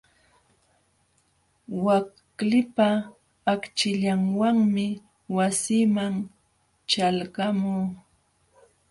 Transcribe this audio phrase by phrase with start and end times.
[1.85, 2.87] Waklipa
[3.53, 4.85] akchillanwanmi
[5.35, 6.15] wasiiman
[6.89, 7.85] ćhalqamuu.